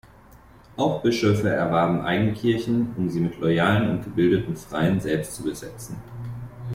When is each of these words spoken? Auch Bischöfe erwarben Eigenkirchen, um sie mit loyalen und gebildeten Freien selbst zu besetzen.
Auch 0.77 1.03
Bischöfe 1.03 1.49
erwarben 1.49 2.01
Eigenkirchen, 2.01 2.95
um 2.97 3.07
sie 3.07 3.19
mit 3.19 3.39
loyalen 3.39 3.87
und 3.91 4.03
gebildeten 4.03 4.55
Freien 4.55 4.99
selbst 4.99 5.35
zu 5.35 5.43
besetzen. 5.43 5.95